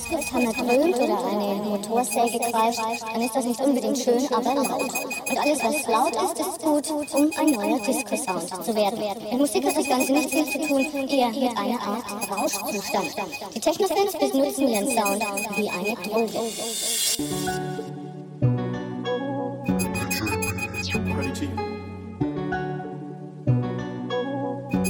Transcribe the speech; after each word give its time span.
Presslufthammer 0.00 0.52
dröhnt 0.52 0.96
oder 0.96 1.24
eine 1.26 1.62
Motorsäge 1.62 2.38
kreischt, 2.38 2.80
dann 3.12 3.22
ist 3.22 3.36
das 3.36 3.44
nicht 3.44 3.60
unbedingt 3.60 3.98
schön, 3.98 4.26
aber 4.32 4.54
laut. 4.54 4.92
Und 5.28 5.38
alles, 5.38 5.62
was 5.62 5.86
laut 5.86 6.14
ist, 6.16 6.40
ist 6.40 6.62
gut, 6.62 6.90
um 7.12 7.30
ein 7.38 7.50
neuer 7.52 7.78
Disco-Sound 7.80 8.64
zu 8.64 8.74
werden. 8.74 8.98
Mit 9.30 9.38
Musik 9.38 9.66
hat 9.66 9.76
das 9.76 9.88
Ganze 9.88 10.12
nicht 10.12 10.30
viel 10.30 10.46
zu 10.46 10.58
tun, 10.66 11.08
eher 11.08 11.28
mit 11.28 11.56
einer 11.56 11.80
Art 11.80 12.30
Rauschzustand. 12.30 13.14
Die 13.54 13.60
Technofans 13.60 14.12
benutzen 14.12 14.68
ihren 14.68 14.88
Sound 14.88 15.22
wie 15.56 15.68
eine 15.68 15.94
Droge. 15.96 16.40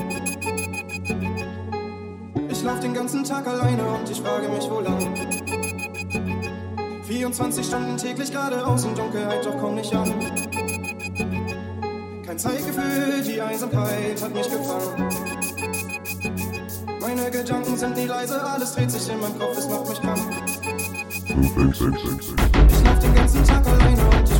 Ich 0.03 0.20
lauf 2.81 2.87
den 2.87 2.95
ganzen 2.95 3.25
Tag 3.25 3.47
alleine 3.47 3.85
und 3.85 4.09
ich 4.09 4.21
frage 4.21 4.49
mich, 4.49 4.65
wo 4.71 4.81
lang. 4.81 5.15
24 7.05 7.67
Stunden 7.67 7.97
täglich 7.97 8.33
geradeaus 8.33 8.85
in 8.85 8.95
Dunkelheit, 8.95 9.45
doch 9.45 9.59
komm 9.59 9.75
nicht 9.75 9.95
an. 9.95 10.15
Kein 12.25 12.39
Zeitgefühl, 12.39 13.23
die 13.27 13.41
Einsamkeit 13.41 14.23
hat 14.23 14.35
mich 14.35 14.49
gefangen. 14.49 15.09
Meine 17.01 17.31
Gedanken 17.31 17.77
sind 17.77 17.97
nie 17.97 18.07
leise, 18.07 18.43
alles 18.43 18.75
dreht 18.75 18.91
sich 18.91 19.13
in 19.13 19.21
meinem 19.21 19.39
Kopf, 19.39 19.59
es 19.59 19.69
macht 19.69 19.89
mich 19.89 20.01
krank. 20.01 20.21
Ich 21.29 22.85
lauf 22.85 22.99
den 22.99 23.15
ganzen 23.15 23.45
Tag 23.45 23.67
alleine 23.67 24.03
und 24.03 24.31
ich 24.31 24.40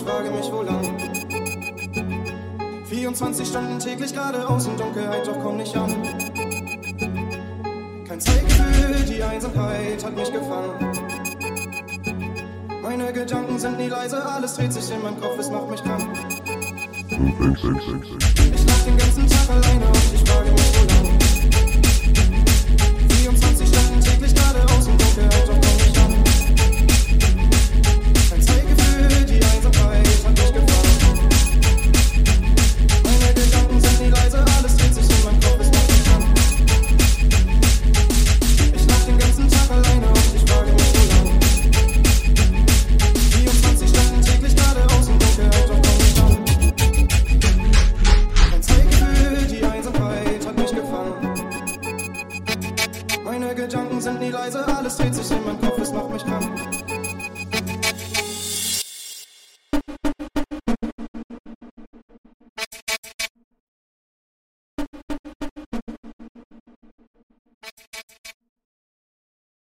ich 0.00 0.06
frage 0.06 0.30
mich, 0.30 0.50
wo 0.50 0.62
lang. 0.62 0.98
24 2.88 3.46
Stunden 3.46 3.78
täglich 3.78 4.12
geradeaus 4.12 4.66
in 4.66 4.76
Dunkelheit, 4.76 5.26
doch 5.26 5.38
komm 5.42 5.58
nicht 5.58 5.76
an. 5.76 5.94
Kein 8.06 8.20
Zeitgefühl, 8.20 9.04
die 9.08 9.22
Einsamkeit 9.22 10.04
hat 10.04 10.16
mich 10.16 10.32
gefangen. 10.32 10.72
Meine 12.82 13.12
Gedanken 13.12 13.58
sind 13.58 13.78
nie 13.78 13.88
leise, 13.88 14.24
alles 14.24 14.54
dreht 14.54 14.72
sich 14.72 14.90
in 14.90 15.02
meinem 15.02 15.20
Kopf, 15.20 15.38
es 15.38 15.50
macht 15.50 15.70
mich 15.70 15.82
krank. 15.82 16.08
Ich 17.10 17.62
lauf 18.66 18.84
den 18.84 18.96
ganzen 18.96 19.26
Tag 19.28 19.50
alleine 19.50 19.86
und 19.86 20.14
ich 20.14 20.30
frage 20.30 20.39
Sind 54.00 54.18
nie 54.18 54.30
leise, 54.30 54.66
alles 54.66 54.96
dreht 54.96 55.14
sich 55.14 55.30
in 55.30 55.44
meinem 55.44 55.60
Kopf. 55.60 55.69